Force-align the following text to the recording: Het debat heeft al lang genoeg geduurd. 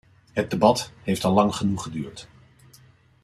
Het 0.33 0.49
debat 0.49 0.91
heeft 1.03 1.23
al 1.23 1.33
lang 1.33 1.55
genoeg 1.55 1.83
geduurd. 1.83 2.27